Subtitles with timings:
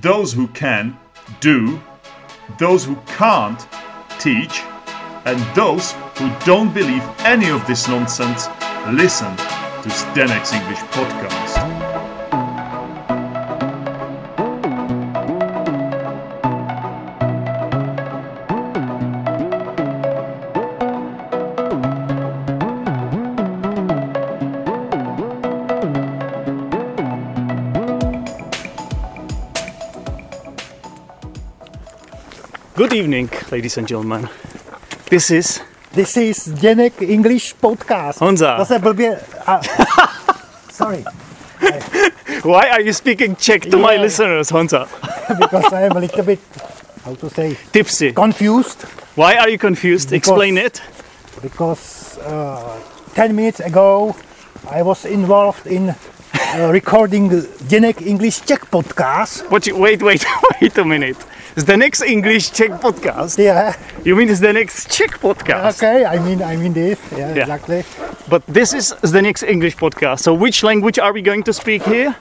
[0.00, 0.96] those who can,
[1.40, 1.80] do,
[2.58, 3.60] those who can't,
[4.18, 4.62] teach,
[5.24, 8.48] and those who don't believe any of this nonsense,
[8.90, 11.61] listen to Zdenek's English podcast.
[32.92, 34.28] Good evening, ladies and gentlemen.
[35.08, 35.60] This is
[35.94, 38.18] This is Zdenek English Podcast.
[38.20, 38.56] Honza.
[38.58, 39.18] Zase blbě...
[39.46, 39.60] A,
[40.78, 41.04] sorry,
[42.44, 44.86] Why are you speaking Czech to my listeners, Honza?
[45.40, 46.40] because I am a little bit,
[47.04, 48.12] how to say, Tipsy.
[48.12, 48.84] confused.
[49.16, 50.10] Why are you confused?
[50.10, 50.82] Because- Explain it.
[51.42, 52.78] Because uh,
[53.14, 54.14] 10 minutes ago
[54.70, 59.50] I was involved in uh, recording Zdenek English Czech Podcast.
[59.50, 60.26] What you, wait, wait,
[60.60, 61.16] wait a minute.
[61.54, 63.38] It's the next English Czech podcast.
[63.38, 65.76] Yeah, You mean it's the next Czech podcast?
[65.82, 66.98] okay, I mean, I mean this.
[67.12, 67.42] Yeah, Yeah.
[67.42, 67.84] exactly.
[68.28, 70.20] But this is the next English podcast.
[70.20, 72.14] So which language are we going to speak here?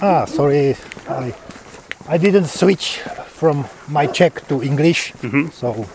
[0.00, 0.76] Ah, sorry,
[1.08, 1.34] I,
[2.08, 5.50] I didn't switch from my Czech to English, Mm-hmm.
[5.50, 5.86] so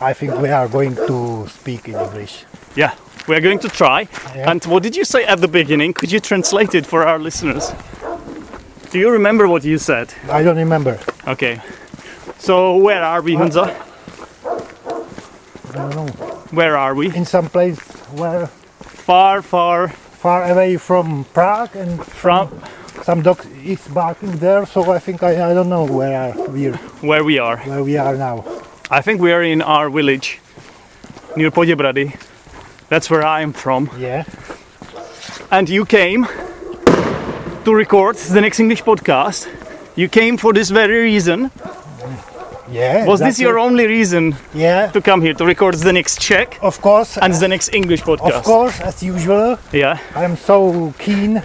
[0.00, 2.44] I think we are going to speak in English.
[2.74, 2.90] Yeah,
[3.28, 4.08] we're going to try.
[4.34, 4.50] Yeah.
[4.50, 5.92] And what did you say at the beginning?
[5.94, 7.72] Could you translate it for our listeners?
[8.90, 10.12] Do you remember what you said?
[10.28, 10.98] I don't remember.
[11.26, 11.60] Okay.
[12.38, 13.74] So where are we, Honza?
[15.70, 16.06] I don't know.
[16.50, 17.14] Where are we?
[17.14, 17.78] In some place
[18.12, 18.48] where
[18.82, 22.48] Far, far far away from Prague, and from
[23.02, 24.64] some dog is barking there.
[24.66, 26.70] So I think I, I don't know where are we
[27.02, 27.56] where we are.
[27.58, 28.44] where we are now.
[28.90, 30.38] I think we are in our village
[31.36, 32.14] near Poděbrady.
[32.88, 33.90] That's where I am from.
[33.98, 34.24] Yeah.
[35.50, 36.26] And you came
[37.64, 39.48] to record Zdenek's English podcast.
[39.96, 41.50] You came for this very reason.
[42.70, 43.04] Yeah.
[43.06, 44.90] Was this your only reason Yeah.
[44.92, 47.18] to come here to record the next Czech Of course.
[47.20, 48.32] and the next English podcast?
[48.38, 49.98] of course, as usual, Yeah.
[50.16, 51.42] I am so keen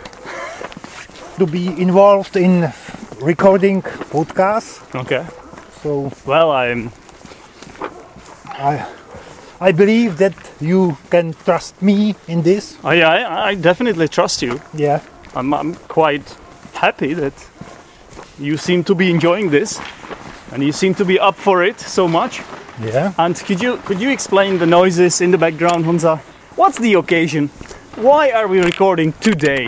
[1.38, 2.72] to be involved in
[3.22, 4.80] recording podcasts.
[4.96, 5.26] Okay.
[5.84, 6.92] So Well, I'm.
[8.60, 8.86] I
[9.60, 12.78] I believe that you can trust me in this.
[12.84, 14.60] I, I, I definitely trust you.
[14.74, 15.00] Yeah.
[15.36, 16.38] I'm, I'm quite
[16.74, 17.34] happy that
[18.40, 19.80] you seem to be enjoying this,
[20.52, 22.42] and you seem to be up for it so much.
[22.82, 23.14] Yeah.
[23.18, 26.20] And could you could you explain the noises in the background, Honza?
[26.56, 27.50] What's the occasion?
[27.96, 29.68] Why are we recording today?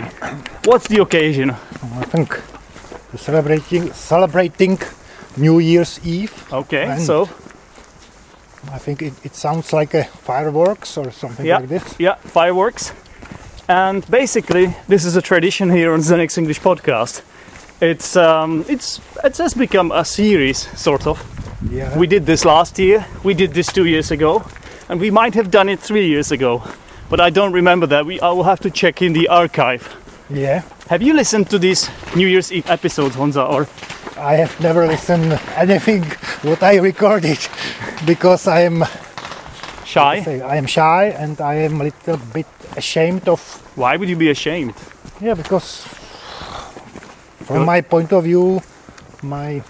[0.64, 1.50] What's the occasion?
[1.50, 2.40] I think
[3.16, 4.78] celebrating celebrating
[5.36, 6.32] New Year's Eve.
[6.52, 7.28] Okay, And- so
[8.72, 11.94] I think it, it sounds like a fireworks or something yeah, like this.
[11.98, 12.92] yeah, fireworks.
[13.68, 17.22] And basically, this is a tradition here on Zdenek's English podcast.
[17.80, 21.18] It's um, it's it has become a series, sort of.
[21.70, 21.96] Yeah.
[21.98, 23.04] We did this last year.
[23.24, 24.42] We did this two years ago,
[24.88, 26.62] and we might have done it three years ago,
[27.08, 28.04] but I don't remember that.
[28.06, 29.82] We I will have to check in the archive.
[30.30, 30.62] yeah.
[30.88, 33.44] Have you listened to these New Year's Eve episodes, Honza?
[33.48, 33.66] Or
[34.18, 36.02] I have never listened anything
[36.42, 37.38] what I recorded
[38.06, 38.84] because I am
[39.84, 40.22] shy?
[40.24, 43.40] say, I am shy and I am a little bit ashamed of
[43.76, 44.74] Why would you be ashamed?
[45.20, 45.86] yeah because
[47.50, 48.60] from my point of view
[49.22, 49.62] my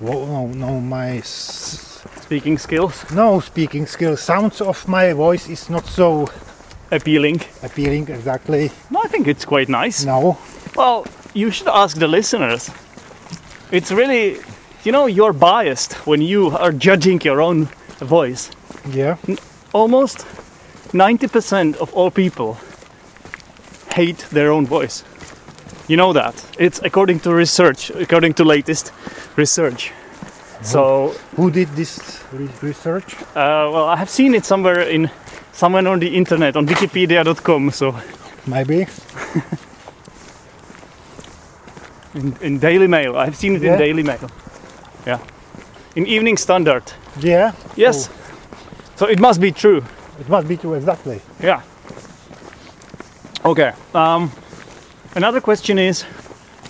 [0.00, 1.80] wo- no no my s-
[2.22, 6.26] Speaking skills no speaking skills sounds of my voice is not so
[6.90, 7.40] appealing.
[7.62, 10.04] appealing exactly No, I think it's quite nice.
[10.06, 10.36] no
[10.76, 12.70] Well, you should ask the listeners.
[13.70, 14.36] It's really,
[14.84, 17.68] you know, you're biased when you are judging your own
[18.00, 18.50] voice.
[18.92, 19.16] yeah
[19.72, 20.26] Almost
[20.92, 22.56] 90% of all people
[23.94, 25.04] hate their own voice.
[25.88, 26.34] You know that.
[26.58, 28.92] It's according to research, according to latest
[29.36, 29.92] research.
[30.62, 33.14] So, who did this re- research?
[33.36, 35.10] uh, well, I have seen it somewhere in
[35.52, 37.94] somewhere on the internet on wikipedia.com so.
[38.46, 38.86] Maybe.
[42.14, 43.16] In, in daily mail.
[43.16, 44.30] I've seen it in daily mail.
[45.04, 45.18] Yeah.
[45.96, 46.84] In evening standard.
[47.18, 47.52] Yeah.
[47.74, 48.06] Yes.
[48.06, 48.12] So
[48.96, 49.82] so it must be true.
[50.20, 51.20] It must be true exactly.
[51.42, 51.62] Yeah.
[53.44, 54.30] Okay um,
[55.14, 56.02] another question is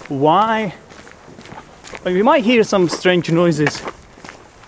[0.08, 0.74] why
[2.06, 3.82] you might hear some strange noises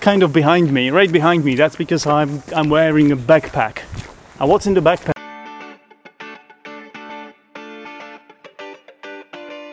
[0.00, 1.54] kind of behind me right behind me.
[1.54, 3.80] That's because i'm i'm wearing a backpack.
[4.40, 5.12] And what's in the backpack?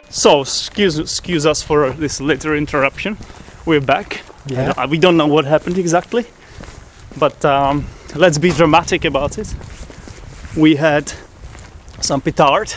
[0.09, 3.17] So excuse excuse us for this little interruption.
[3.65, 4.23] We're back.
[4.47, 4.73] Yeah.
[4.77, 6.25] Uh, we don't know what happened exactly,
[7.17, 9.55] but um, let's be dramatic about it.
[10.57, 11.13] We had
[12.01, 12.73] some petard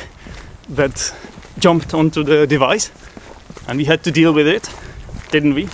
[0.69, 1.15] that
[1.59, 2.91] jumped onto the device
[3.69, 4.69] and we had to deal with it,
[5.31, 5.69] didn't we?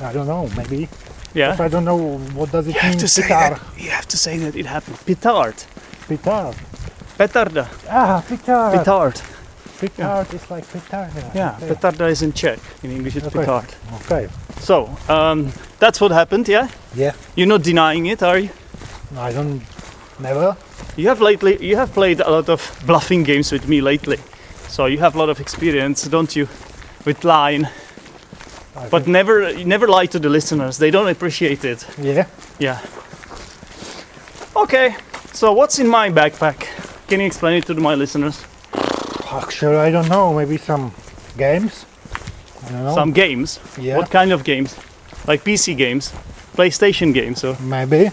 [0.00, 0.88] I don't know, maybe.
[1.34, 1.56] Yeah.
[1.58, 2.82] I don't know what does it You mean.
[2.92, 3.50] have to say Pitar.
[3.50, 3.60] that.
[3.82, 4.96] You have to say that it happened.
[5.06, 5.54] Petard.
[6.08, 6.54] Pitar.
[7.18, 7.68] Petarda.
[7.90, 8.72] Ah, pitar.
[8.72, 9.20] Petard.
[9.80, 11.34] Petard is like petarda.
[11.34, 11.74] Yeah, Okay.
[11.74, 12.58] petarda is in Czech.
[12.82, 13.40] In English, it's Okay.
[13.40, 13.74] petard.
[14.04, 14.28] Okay.
[14.60, 16.68] So, um, that's what happened, yeah?
[16.94, 17.12] Yeah.
[17.36, 18.50] You're not denying it, are you?
[19.10, 19.62] No, I don't.
[20.18, 20.56] Never.
[20.96, 24.18] You have lately, you have played a lot of bluffing games with me lately.
[24.68, 26.48] So you have a lot of experience, don't you?
[27.04, 27.66] With lying.
[28.76, 30.78] I But never, never lie to the listeners.
[30.78, 31.86] They don't appreciate it.
[31.98, 32.26] yeah.
[32.58, 32.78] Yeah.
[34.56, 34.96] Okay.
[35.32, 36.66] So what's in my backpack?
[37.08, 38.44] Can you explain it to my listeners?
[39.30, 40.34] Actually, I don't know.
[40.34, 40.90] Maybe some
[41.36, 41.86] games.
[42.66, 42.94] I don't know.
[42.94, 43.60] Some games.
[43.78, 43.96] Yeah.
[43.98, 44.76] What kind of games?
[45.26, 46.12] Like PC games,
[46.56, 48.10] PlayStation games, or Maybe.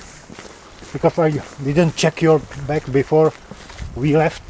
[0.95, 1.31] Because I
[1.63, 3.33] didn't check your bag before
[3.95, 4.45] we left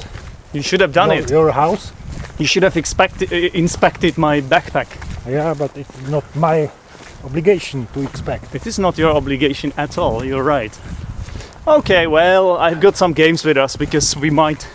[0.55, 1.29] you should have done your, it.
[1.29, 1.91] your house.
[2.39, 4.87] You should have expected, uh, inspected my backpack.
[5.29, 6.71] Yeah, but it's not my
[7.25, 8.55] obligation to expect.
[8.55, 10.23] It is not your obligation at all.
[10.23, 10.73] You're right.
[11.67, 14.65] Okay, well, I've got some games with us because we might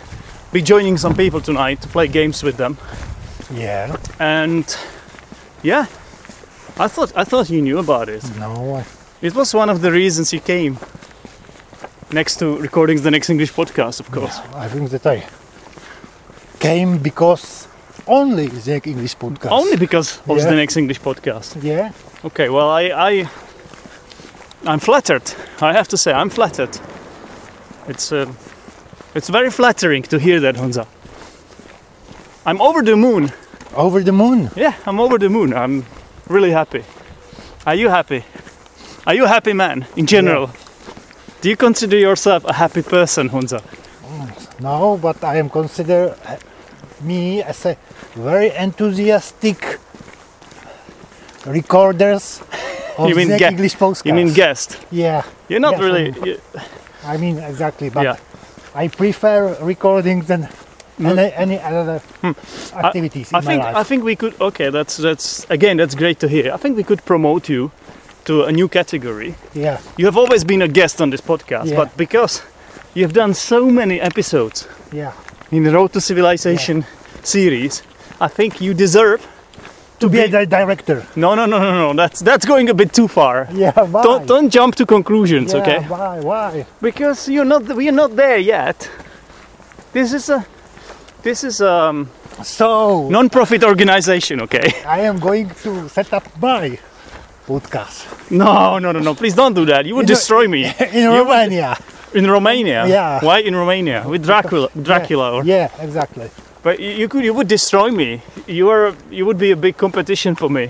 [0.51, 2.77] be joining some people tonight to play games with them.
[3.51, 3.97] Yeah.
[4.19, 4.65] And
[5.63, 5.87] yeah,
[6.77, 8.23] I thought I thought you knew about it.
[8.37, 8.85] No, I,
[9.21, 10.77] It was one of the reasons you came.
[12.13, 14.39] Next to recording the next English podcast, of course.
[14.53, 15.23] I think that I
[16.59, 17.67] came because
[18.05, 19.51] only the English podcast.
[19.51, 20.45] Only because of Yeah.
[20.45, 21.63] Zdenek's English podcast.
[21.63, 21.91] Yeah.
[22.25, 22.81] Okay, well, I,
[23.11, 23.29] I,
[24.65, 25.23] I'm flattered.
[25.61, 26.77] I have to say, I'm flattered.
[27.87, 28.25] It's, uh,
[29.15, 30.85] it's very flattering to hear that, Honza.
[32.45, 33.31] I'm over the moon.
[33.73, 34.49] Over the moon.
[34.55, 35.53] Yeah, I'm over the moon.
[35.53, 35.85] I'm
[36.27, 36.83] really happy.
[37.65, 38.25] Are you happy?
[39.07, 40.49] Are you a happy man in general?
[41.41, 43.61] Do you consider yourself a happy person, Honza?
[44.59, 46.37] No, but I am consider uh,
[47.01, 47.75] me as a
[48.15, 49.79] very enthusiastic
[51.45, 52.41] recorders
[52.97, 54.05] of You mean the English podcast.
[54.05, 54.77] You mean guest?
[54.91, 55.23] Yeah.
[55.49, 56.05] You're not Yes, really.
[56.11, 56.39] I'm- you-
[57.03, 58.17] I mean exactly, but yeah.
[58.75, 60.47] I prefer recording than
[60.99, 61.99] any, any other
[62.75, 63.35] activities Hmm.
[63.35, 64.33] I in think I think we could.
[64.39, 66.53] Okay, that's that's again that's great to hear.
[66.53, 67.71] I think we could promote you
[68.25, 69.35] to a new category.
[69.53, 69.77] yeah.
[69.97, 71.77] You have always been a guest on this podcast, Yeah.
[71.77, 72.41] but because
[72.93, 75.11] you have done so many episodes Yeah.
[75.51, 76.85] in the Road to Civilization
[77.23, 77.83] series,
[78.19, 79.19] I think you deserve
[79.99, 81.03] To be a di- director.
[81.15, 81.93] No, no, no, no, no.
[81.93, 83.47] That's that's going a bit too far.
[83.53, 83.73] Yeah.
[83.91, 84.03] Why?
[84.03, 85.79] Don't don't jump to conclusions, yeah, okay?
[85.87, 86.19] Why?
[86.19, 86.65] Why?
[86.81, 88.89] Because you're not we are not there yet.
[89.93, 90.45] This is a
[91.23, 91.93] this is a
[92.43, 94.73] So non-profit organization, okay?
[94.85, 96.77] I am going to set up my
[97.47, 99.13] podcast No, no, no, no.
[99.15, 99.85] Please don't do that.
[99.85, 100.61] You would In destroy me.
[100.93, 101.75] in Romania.
[102.13, 102.85] In Romania?
[102.87, 103.19] Yeah.
[103.25, 104.03] Why in Romania?
[104.07, 106.29] With Dracula, Dracula, or Yeah, exactly.
[106.63, 108.09] but you you could you would destroy me.
[108.47, 110.65] You are you would be a big competition for me.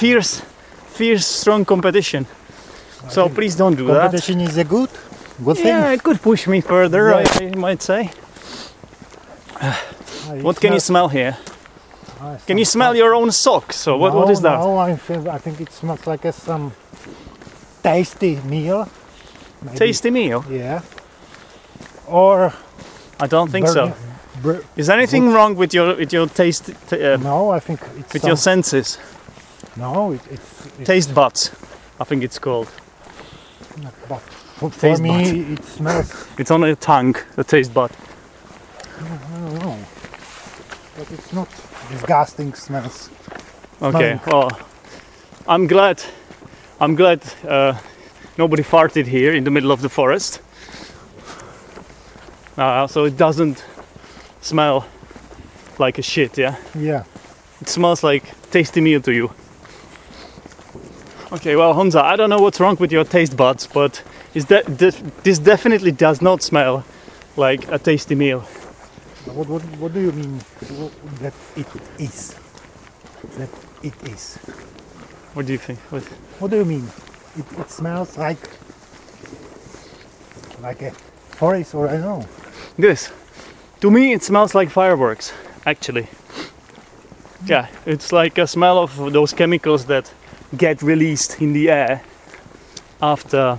[0.00, 0.42] Fierce,
[0.96, 2.26] fierce, strong competition.
[3.08, 4.00] So please don't do that.
[4.10, 4.90] Competition is a good,
[5.44, 5.66] good thing.
[5.76, 7.02] Yeah, it could push me further.
[7.10, 7.24] Yeah.
[7.40, 8.10] I, I might say.
[9.60, 11.36] I What can you smell here?
[12.20, 13.76] I Can you smell your own socks?
[13.76, 14.58] So what, what No, is that?
[14.58, 16.72] No, I, feel, I think it smells like a, some
[17.82, 18.88] tasty meal.
[19.62, 19.78] maybe.
[19.78, 20.44] Tasty meal?
[20.50, 20.80] Yeah.
[22.06, 22.52] Or
[23.20, 23.92] I don't think so.
[24.76, 28.36] Is anything wrong with your with your taste uh, no, I think it's with your
[28.36, 28.98] senses?
[29.76, 31.50] no, it, it's, it's Taste buds,
[31.98, 32.68] I think it's called.
[34.08, 34.20] but
[34.58, 35.58] for, Taste me bud.
[35.58, 36.26] it smells.
[36.38, 37.90] It's on your tongue, the taste bud.
[39.00, 39.08] I
[39.40, 39.78] don't know,
[40.98, 41.48] but it's not
[41.90, 43.10] disgusting smells.
[43.80, 44.18] Okay.
[44.18, 44.20] Smelling.
[44.26, 44.50] Well,
[45.48, 46.02] I'm glad.
[46.80, 47.78] I'm glad uh,
[48.36, 50.40] nobody farted here in the middle of the forest.
[52.56, 53.64] Uh, so it doesn't
[54.40, 54.86] smell
[55.78, 56.38] like a shit.
[56.38, 56.56] Yeah.
[56.74, 57.04] Yeah.
[57.60, 59.30] It smells like tasty meal to you.
[61.32, 64.02] Okay, well, Honza, I don't know what's wrong with your taste buds, but
[64.34, 66.84] is that this, this definitely does not smell
[67.36, 68.44] like a tasty meal.
[69.26, 70.38] What, what, what do you mean
[71.20, 71.66] that it
[71.98, 72.34] is?
[73.38, 73.50] That
[73.82, 74.36] it is.
[75.34, 75.78] What do you think?
[75.90, 76.02] What,
[76.38, 76.88] What do you mean?
[77.36, 78.38] It, it smells like
[80.62, 80.90] like a
[81.36, 82.26] forest or I don't know.
[82.78, 83.12] this,
[83.80, 85.32] to me, it smells like fireworks.
[85.66, 87.46] Actually, hmm.
[87.46, 90.12] yeah, it's like a smell of those chemicals that
[90.56, 92.02] get released in the air
[93.02, 93.58] after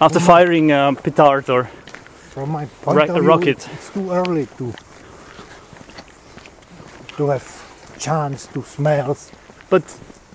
[0.00, 1.70] after firing a petard or
[2.36, 3.48] from my point Ro- of view, rocket.
[3.48, 4.74] It's, it's too early to
[7.16, 7.46] to have
[7.98, 9.16] chance to smell.
[9.70, 9.82] But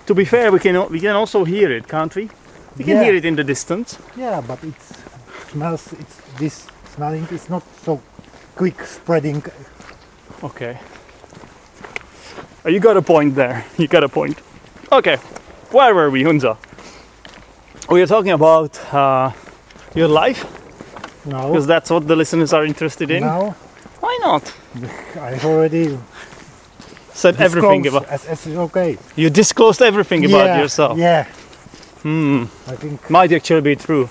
[0.06, 2.28] to be fair, we can we can also hear it, can't we?
[2.76, 3.04] We can Yeah.
[3.04, 3.98] hear it in the distance.
[4.16, 4.74] Yeah, but it
[5.52, 5.92] smells.
[5.92, 8.00] It's this smelling is not so
[8.56, 9.44] quick spreading.
[10.42, 10.76] Okay.
[12.64, 13.64] Oh, you got a point there.
[13.78, 14.38] You got a point.
[14.90, 15.16] Okay,
[15.70, 16.56] where were we, Honza?
[17.88, 19.30] We are talking about uh,
[19.94, 20.44] your life
[21.24, 23.22] No, because that's what the listeners are interested in.
[23.22, 23.54] now
[24.00, 24.52] Why not?
[25.20, 25.98] I've already
[27.14, 28.06] Said everything about.
[28.06, 28.98] as, as okay.
[29.16, 30.98] You disclosed everything about yeah, yourself.
[30.98, 31.24] Yeah,
[32.02, 32.44] Hmm.
[32.66, 34.08] I think Might actually be true.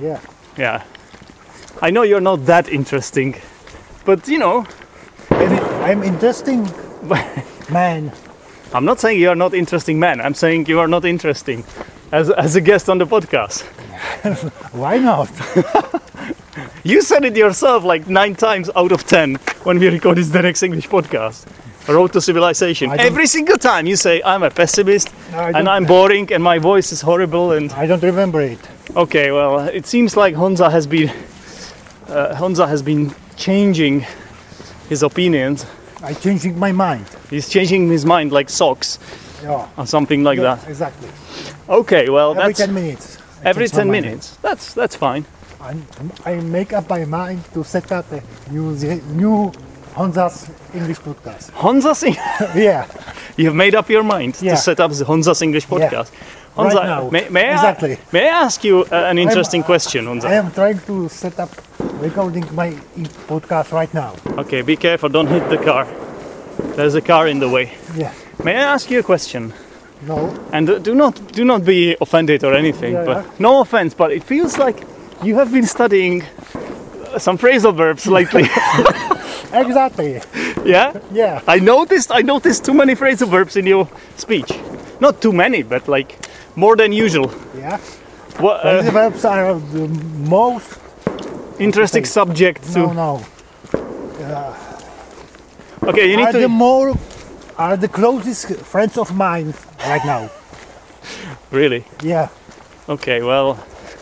[0.00, 0.20] yeah.
[0.56, 0.84] Yeah.
[1.82, 3.36] I know you're not that interesting,
[4.06, 4.64] but you know,
[5.30, 5.52] I'm,
[5.84, 6.66] I'm interesting
[7.70, 8.12] man.
[8.72, 10.20] I'm not saying you are not interesting man.
[10.20, 11.64] I'm saying you are not interesting
[12.12, 13.62] as, as a guest on the podcast.
[14.72, 15.28] Why not?
[16.86, 20.62] You said it yourself like nine times out of ten when we record this Zdenek's
[20.62, 21.44] English podcast.
[21.88, 22.90] Road to Civilization.
[22.98, 26.92] Every single time you say I'm a pessimist I and I'm boring and my voice
[26.92, 28.58] is horrible and I don't remember it.
[28.94, 31.08] okay, well, it seems like Honza has been
[32.08, 34.04] uh, Honza has been changing
[34.88, 35.66] his opinions.
[36.02, 37.06] I'm changing my mind.
[37.30, 38.98] He's changing his mind like socks
[39.42, 40.68] Yeah, or something like yeah, that.
[40.68, 41.08] exactly.
[41.68, 43.18] Okay, well, that's Every ten minutes.
[43.44, 44.04] I every change my 10 mind.
[44.06, 44.36] minutes.
[44.42, 45.24] That's that's fine.
[45.60, 45.74] I,
[46.24, 48.72] I make up my mind to set up a new
[49.14, 49.52] new
[49.94, 51.50] Honza's English podcast.
[51.52, 52.02] Honza's
[52.54, 52.86] yeah,
[53.36, 54.52] You have made up your mind Yeah.
[54.54, 55.78] to set up the Honza's English Yeah.
[55.78, 56.10] podcast.
[56.56, 57.10] Right Honza, now.
[57.10, 57.92] may, may, Exactly.
[57.94, 61.50] I, may I ask you uh, an interesting question, I am trying to set up
[62.00, 62.70] recording my
[63.28, 64.14] podcast right now.
[64.38, 65.86] Okay, be careful, don't hit the car.
[66.76, 67.72] There's a car in the way.
[67.94, 68.12] Yeah,
[68.44, 69.52] May I ask you a question?
[70.06, 73.30] no, And uh, do not do not be offended or anything, Yeah, but yeah.
[73.38, 74.84] no offense, but it feels like
[75.22, 78.42] you have been studying uh, some phrasal verbs lately.
[79.52, 80.20] exactly.
[80.64, 80.92] yeah?
[81.12, 84.52] Yeah, I noticed I noticed too many phrasal verbs in your speech.
[85.00, 86.18] Not too many, but like
[86.56, 87.30] more than usual.
[87.58, 87.78] yeah.
[88.38, 89.88] What These uh, verbs are the
[90.28, 90.78] most.
[91.58, 94.56] interesting subject to No, no.
[95.82, 96.94] Okay, you need Are the to more
[97.56, 99.54] are the closest friends of mine
[99.86, 100.28] right now.
[101.50, 101.84] really.
[102.02, 102.28] Yeah,
[102.88, 103.56] Okay, well,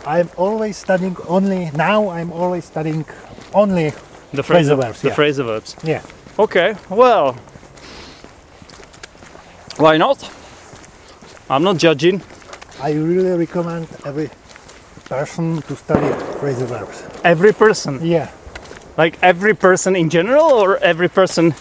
[0.05, 2.09] I'm always studying only now.
[2.09, 3.05] I'm always studying
[3.53, 3.91] only.
[4.33, 5.15] the Phrasal verbs, the yeah.
[5.15, 5.75] phrasal verbs.
[5.83, 6.01] Yeah.
[6.37, 7.35] Okay, well,
[9.77, 10.29] why not?
[11.49, 12.21] I'm not judging.
[12.81, 14.29] I really recommend every
[15.05, 16.07] person to study
[16.39, 17.03] phrasal verbs.
[17.23, 18.29] Every person, Yeah,
[18.97, 21.53] like every person in general, or every person,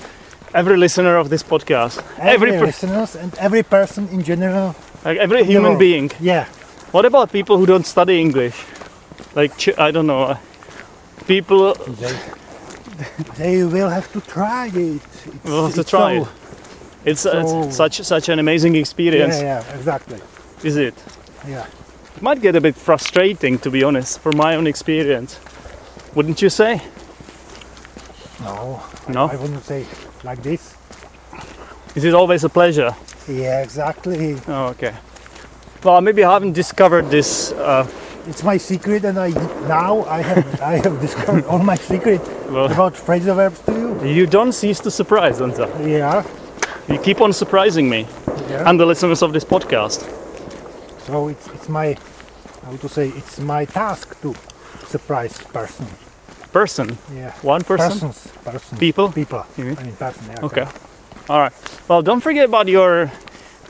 [0.54, 4.74] every listener of this podcast, every, every listeners and every person in general.
[5.04, 6.10] like every human being.
[6.20, 6.46] Yeah,
[6.94, 8.54] What about people who don't study English?
[9.34, 10.38] Like ch- I don't know, uh,
[11.26, 12.16] people they,
[13.36, 15.02] they will have to try it.
[15.26, 16.28] It's, will have to try so- it.
[17.04, 20.20] It's, uh, so- it's such such an amazing experience, Yeah, yeah, exactly.
[20.62, 20.94] is it?
[21.48, 21.66] Yeah,
[22.16, 25.40] It might get a bit frustrating, to be honest, from my own experience.
[26.14, 26.80] Wouldn't you say?
[28.40, 29.24] no, No.
[29.32, 29.84] I wouldn't say
[30.22, 30.76] like this.
[31.96, 32.94] Is it always a pleasure?
[33.26, 34.36] Yeah, exactly.
[34.46, 34.94] Oh, okay.
[35.84, 37.52] Well, maybe I haven't discovered this.
[37.52, 37.86] Uh,
[38.26, 39.28] It's my secret, and I
[39.68, 44.20] now I have I have discovered all my secret well, about phrasal verbs to you.
[44.20, 45.66] you don't cease to surprise, Honza.
[45.84, 46.24] Yeah,
[46.88, 48.06] You keep on surprising me
[48.50, 48.68] yeah.
[48.68, 50.00] and the listeners of this podcast.
[51.06, 51.96] So it's it's my
[52.64, 54.32] how to say it's my task to
[54.88, 55.86] surprise person.
[56.52, 57.32] Person, Yeah.
[57.42, 58.28] one person, Persons.
[58.44, 58.78] Persons.
[58.80, 59.12] people.
[59.12, 59.44] People.
[59.58, 59.76] Mean?
[59.78, 60.22] I mean person.
[60.30, 60.66] Yeah, Okay.
[61.28, 61.52] All right.
[61.88, 63.10] Well, don't forget about your.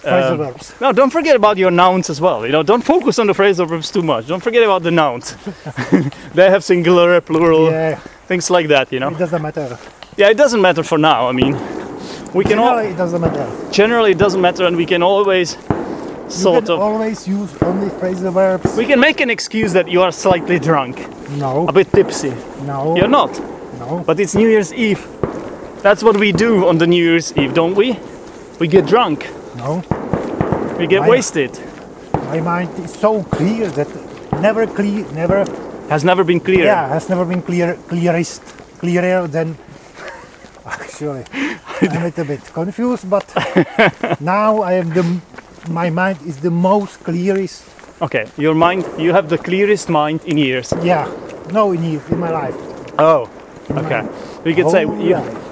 [0.05, 0.75] Phrasal um, verbs.
[0.81, 2.45] no, don't forget about your nouns as well.
[2.47, 4.27] You know, don't focus on the phrasal verbs too much.
[4.27, 5.35] Don't forget about the nouns.
[6.35, 7.97] they have singular, plural, Yeah.
[8.29, 8.93] things like that.
[8.93, 9.09] You know.
[9.09, 9.79] It doesn't matter.
[10.17, 11.29] Yeah, it doesn't matter for now.
[11.29, 11.55] I mean,
[12.35, 13.71] we can all Generally, it doesn't matter.
[13.73, 17.89] generally it doesn't matter, and we can always You sort can of always use only
[17.91, 18.77] phrasal verbs.
[18.77, 20.97] we can make an excuse that you are slightly drunk,
[21.39, 21.67] No.
[21.69, 22.33] a bit tipsy.
[22.67, 22.95] No.
[22.97, 23.33] You're not,
[23.79, 24.03] No.
[24.07, 25.07] but it's New Year's Eve.
[25.83, 27.99] That's what we do on the New Year's Eve, don't we?
[28.59, 29.83] We get drunk, No.
[30.79, 31.59] we get I- wasted.
[32.31, 33.89] My mind is so clear that
[34.41, 35.45] never clear, never.
[35.89, 36.65] Has never been clear.
[36.65, 38.43] Yeah, has never been clear, clearest,
[38.79, 39.57] clearer than.
[40.67, 41.25] Actually,
[41.81, 43.27] I'm a little bit confused, but
[44.21, 45.21] now I am the.
[45.69, 47.65] My mind is the most clearest.
[48.03, 50.73] Okay, your mind, you have the clearest mind in years.
[50.83, 51.07] Yeah.
[51.53, 52.57] No, in years, in my life.
[52.99, 53.29] Oh,
[53.71, 54.03] okay.
[54.45, 55.44] We could say you, life.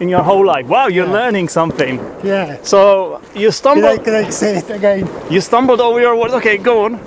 [0.00, 0.66] In your whole life.
[0.66, 1.12] Wow, you're Yeah.
[1.12, 1.98] learning something.
[2.24, 2.58] Yeah.
[2.62, 4.04] So you stumbled.
[4.04, 5.08] Can I, can I say it again?
[5.30, 6.34] you stumbled over your words.
[6.34, 7.00] Okay, go on.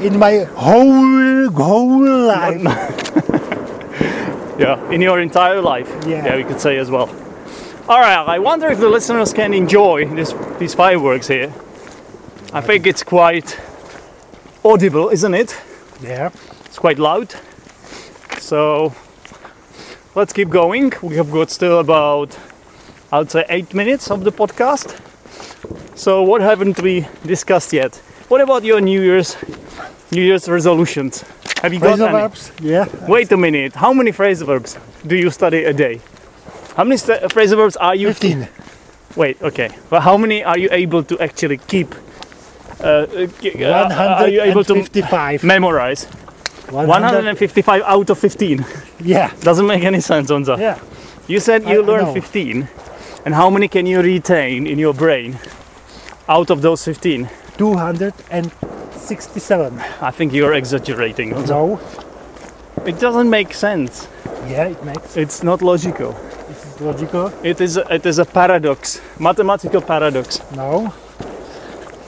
[0.00, 2.62] In my whole whole life.
[4.58, 5.86] Yeah, in your entire life.
[6.06, 6.24] Yeah.
[6.24, 6.36] Yeah.
[6.36, 7.10] we could say as well.
[7.88, 11.52] All right, I wonder if the listeners can enjoy this, these fireworks here.
[12.54, 13.60] I think it's quite
[14.64, 15.54] audible, isn't it?
[16.02, 16.30] Yeah.
[16.64, 17.34] It's quite loud.
[18.38, 18.94] So
[20.16, 20.92] let's keep going.
[21.02, 22.36] We have got still about
[23.12, 24.88] I would say eight minutes of the podcast.
[25.96, 27.94] So what haven't we discussed yet?
[28.28, 29.36] What about your New Year's
[30.10, 31.24] New Year's resolutions?
[31.62, 32.18] Have you got Phrasal any?
[32.18, 32.52] verbs.
[32.60, 32.86] Yeah.
[33.08, 33.74] Wait a minute.
[33.74, 36.00] How many phrasal verbs do you study a day?
[36.76, 38.08] How many st- phrasal verbs are you?
[38.08, 38.48] 15.
[39.16, 39.70] Wait, okay.
[39.88, 41.94] But how many are you able to actually keep?
[42.78, 43.26] Uh, uh,
[43.64, 45.42] uh, are you able to 155.
[45.44, 46.06] memorize?
[46.70, 48.64] 100 155 out of 15.
[49.00, 49.30] Yeah.
[49.40, 50.56] Doesn't make any sense, Honza.
[50.58, 50.78] Yeah.
[51.28, 52.14] You said you I learned know.
[52.14, 52.68] 15.
[53.24, 55.38] And how many can you retain in your brain
[56.28, 57.28] out of those 15?
[57.58, 59.78] 267.
[60.00, 61.32] I think you're exaggerating.
[61.32, 61.48] Honza.
[61.48, 61.80] No.
[62.86, 64.06] It doesn't make sense.
[64.48, 65.16] Yeah, it makes.
[65.16, 66.12] It's not logical.
[66.48, 67.32] This is logical.
[67.42, 70.40] It is a, it is a paradox, mathematical paradox.
[70.52, 70.92] No.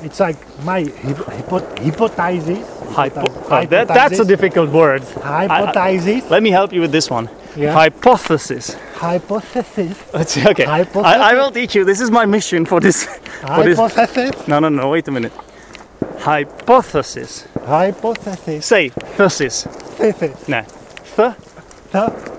[0.03, 2.59] It's like my hypo- hypo- hypothesis.
[2.91, 3.49] Hypo- Hypothesis.
[3.51, 5.03] oh, that, that's a difficult word.
[5.03, 6.31] Hypothesis.
[6.31, 7.29] Let me help you with this one.
[7.57, 7.73] Yeah.
[7.73, 8.75] Hypothesis.
[8.95, 9.97] Hypothesis.
[10.15, 10.65] Let's see, okay.
[10.65, 11.05] Hypothesis.
[11.05, 11.85] I, I will teach you.
[11.85, 13.05] This is my mission for this.
[13.07, 13.79] For this.
[13.79, 14.49] Hypothesis.
[14.49, 14.91] No, no, no.
[14.91, 15.33] Wait a minute.
[16.19, 17.47] Hypothesis.
[17.65, 18.67] Hypothesis.
[18.67, 19.65] Say thesis.
[19.99, 20.49] Thesis.
[20.49, 20.63] No.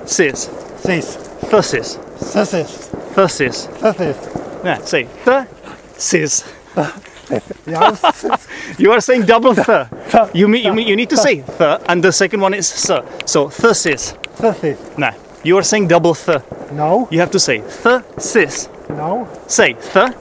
[0.06, 0.46] Thesis.
[0.82, 1.18] Thesis.
[1.50, 1.98] Thesis.
[2.20, 2.88] Thesis.
[3.16, 3.68] Thesis.
[3.68, 4.64] Thesis.
[4.64, 4.82] No.
[4.86, 6.54] Say thesis.
[6.78, 7.00] Yeah.
[8.80, 9.88] You are saying double th.
[10.34, 13.04] You mean you mean you need to say th, and the second one is sir.
[13.26, 14.14] So thesis.
[14.36, 14.78] Thesis.
[14.98, 15.12] No.
[15.44, 16.42] You are saying double th.
[16.72, 17.08] No.
[17.12, 18.70] You have to say thesis.
[18.90, 19.28] No.
[19.48, 20.14] Say th.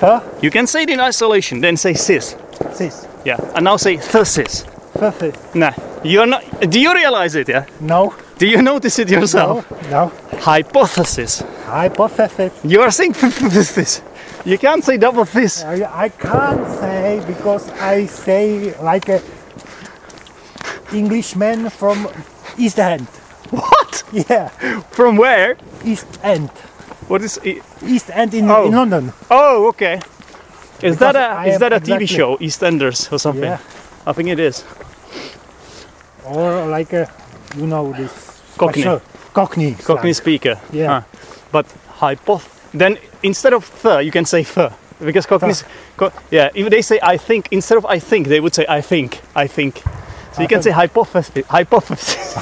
[0.00, 0.22] Th.
[0.42, 2.36] You can say it in isolation, then say sis.
[2.72, 3.06] Sis.
[3.24, 3.38] Yeah.
[3.54, 4.64] And now say thesis.
[4.98, 5.54] Thesis.
[5.54, 5.72] Nah.
[6.04, 6.42] You're not.
[6.70, 7.48] Do you realize it?
[7.48, 7.66] Yeah.
[7.80, 8.14] No.
[8.38, 9.70] Do you notice it yourself?
[9.70, 9.76] No.
[9.76, 10.32] yourself?
[10.32, 10.38] No.
[10.40, 11.42] Hypothesis.
[11.66, 12.52] Hypothesis.
[12.64, 13.12] You are saying
[13.50, 14.02] this.
[14.44, 15.64] You can't say double this.
[15.64, 19.20] I, I can't say because I say like a
[20.92, 22.08] Englishman from
[22.56, 23.06] East End.
[23.50, 24.02] What?
[24.12, 24.48] Yeah,
[24.90, 25.56] From where?
[25.84, 26.48] East End.
[27.08, 27.38] What is?
[27.44, 27.62] it?
[27.84, 28.66] East End in, Oh.
[28.66, 29.12] in London.
[29.30, 30.00] Oh, okay.
[30.82, 33.44] Is that a I is that a TV exactly- show, EastEnders or something?
[33.44, 33.58] Yeah.
[34.06, 34.64] I think it is.
[36.24, 37.10] Or like a,
[37.56, 38.12] you know, this
[38.58, 38.82] Cockney.
[38.82, 39.74] special- Cockney.
[39.74, 40.14] Cockney slang.
[40.14, 40.60] speaker.
[40.72, 40.86] Yeah.
[40.88, 41.02] Huh.
[41.52, 41.66] But
[41.98, 42.44] hypoth.
[42.72, 44.72] Then instead of the, you can say the
[45.04, 45.64] because Cockneys.
[45.96, 46.50] Co- yeah.
[46.54, 49.20] If they say I think instead of I think, they would say I think.
[49.34, 49.82] I think.
[50.32, 51.46] So you can say hypothesis.
[51.46, 52.34] Hypothesis.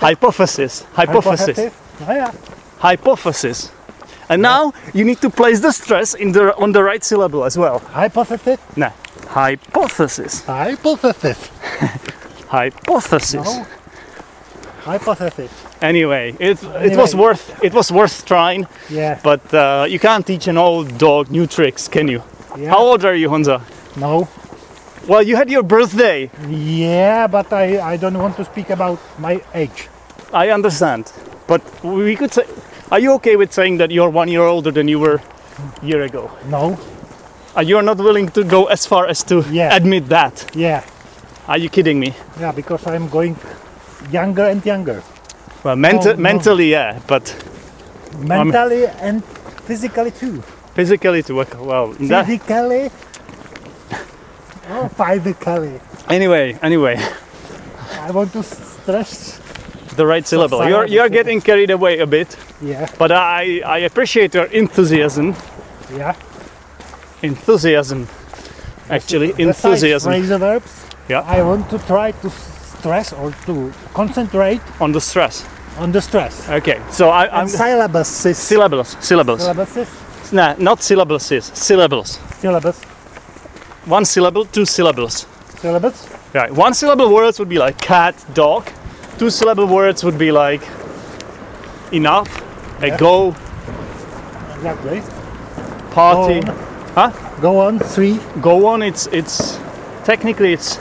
[0.00, 0.82] hypothesis.
[0.94, 1.74] Hypothesis.
[2.00, 2.34] Oh.
[2.78, 3.70] Hypothesis.
[4.28, 7.56] And now you need to place the stress in the on the right syllable as
[7.58, 7.78] well.
[7.78, 8.58] Hypothesis.
[8.76, 8.90] No.
[9.28, 10.44] Hypothesis.
[10.44, 11.48] Hypothesis.
[12.48, 13.34] Hypothesis.
[13.34, 13.66] No.
[14.80, 15.65] Hypothesis.
[15.82, 19.18] Anyway, it, it was worth it was worth trying, Yeah.
[19.22, 22.22] but uh, you can't teach an old dog new tricks, can you?
[22.58, 22.70] yeah.
[22.70, 23.60] How old are you, Honza?
[23.96, 24.26] No.
[25.06, 26.30] Well, you had your birthday.
[26.48, 29.88] Yeah, but I, I don't want to speak about my age.
[30.32, 31.12] I understand,
[31.46, 32.44] but we could say.
[32.90, 35.20] Are you okay with saying that you're one year older than you were
[35.82, 36.30] a year ago?
[36.48, 36.70] No.
[36.70, 36.76] You
[37.56, 39.74] are you not willing to go as far as to Yeah.
[39.76, 40.50] admit that?
[40.54, 40.82] Yeah.
[41.48, 42.12] Are you kidding me?
[42.40, 43.36] Yeah, because I'm going
[44.10, 45.02] younger and younger.
[45.66, 46.22] Well, menta- Oh, no.
[46.22, 47.34] mentally, yeah, but
[48.14, 49.24] um, Mentally and
[49.66, 50.40] physically too.
[50.76, 51.34] physically, too.
[51.58, 51.92] well.
[51.94, 52.90] Physically.
[54.70, 55.80] Oh, physically.
[56.08, 56.96] anyway, anyway,
[58.00, 59.40] I want to stress.
[59.96, 60.68] the right syllable.
[60.68, 62.36] You're you're getting carried away a bit.
[62.62, 62.86] Yeah.
[62.96, 65.34] But I, I appreciate your enthusiasm.
[65.92, 66.14] Yeah.
[67.22, 68.06] Enthusiasm.
[68.88, 70.72] Actually, enthusiasm phrasal verbs.
[71.08, 71.22] Yeah.
[71.26, 75.44] I want to try to stress or to concentrate on the stress.
[75.78, 76.48] On the stress.
[76.48, 78.08] Okay, so I, I'm And syllables.
[78.08, 78.96] syllables.
[79.00, 79.42] Syllables.
[79.42, 80.32] Syllables.
[80.32, 81.22] Nah, not syllables.
[81.54, 82.18] Syllables.
[82.38, 82.82] Syllables.
[83.86, 85.26] One syllable, two syllables.
[85.60, 86.08] Syllables.
[86.34, 86.50] Right.
[86.52, 88.68] One syllable words would be like cat, dog.
[89.18, 90.60] Two syllable words would be like
[91.92, 92.28] enough,
[92.82, 93.34] a go,
[94.56, 95.00] Exactly.
[95.92, 96.40] party.
[96.40, 96.52] Go.
[96.94, 97.10] Huh?
[97.40, 97.78] Go on.
[97.78, 98.18] Three.
[98.40, 98.82] Go on.
[98.82, 99.58] It's it's
[100.04, 100.78] technically it's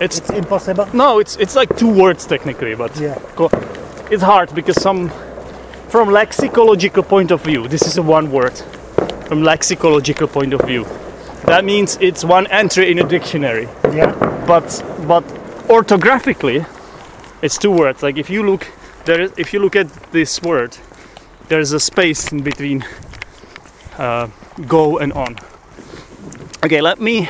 [0.00, 0.86] it's It's impossible.
[0.92, 3.18] no, it's it's like two words technically, but Yeah.
[4.10, 5.10] It's hard because some,
[5.88, 8.56] from lexicological point of view, this is a one word.
[9.28, 10.84] From lexicological point of view,
[11.46, 13.68] that means it's one entry in a dictionary.
[13.92, 14.12] Yeah.
[14.46, 15.24] But but
[15.68, 16.64] orthographically,
[17.42, 18.02] it's two words.
[18.02, 18.66] Like if you look
[19.06, 20.76] there, is, if you look at this word,
[21.48, 22.84] there is a space in between
[23.98, 24.28] uh,
[24.68, 25.36] go and on.
[26.64, 27.28] Okay, let me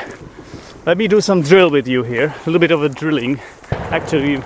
[0.87, 2.33] let me do some drill with you here.
[2.33, 3.39] A little bit of a drilling.
[3.71, 4.43] Actually, you